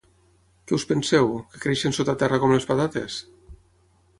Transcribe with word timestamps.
Què 0.69 0.73
us 0.77 0.85
penseu, 0.91 1.29
que 1.51 1.61
creixen 1.65 1.95
sota 1.99 2.15
terra 2.25 2.41
com 2.45 2.55
les 2.57 2.67
patates? 2.73 3.19